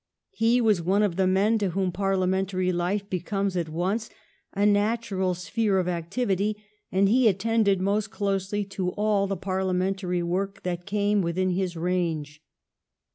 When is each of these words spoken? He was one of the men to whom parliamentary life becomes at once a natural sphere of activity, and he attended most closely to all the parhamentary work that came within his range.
He 0.31 0.59
was 0.61 0.81
one 0.81 1.03
of 1.03 1.15
the 1.15 1.27
men 1.27 1.59
to 1.59 1.69
whom 1.69 1.91
parliamentary 1.91 2.71
life 2.71 3.07
becomes 3.07 3.55
at 3.55 3.69
once 3.69 4.09
a 4.51 4.65
natural 4.65 5.35
sphere 5.35 5.77
of 5.77 5.87
activity, 5.87 6.57
and 6.91 7.07
he 7.07 7.27
attended 7.27 7.79
most 7.79 8.09
closely 8.09 8.63
to 8.65 8.89
all 8.93 9.27
the 9.27 9.37
parhamentary 9.37 10.23
work 10.23 10.63
that 10.63 10.87
came 10.87 11.21
within 11.21 11.51
his 11.51 11.77
range. 11.77 12.41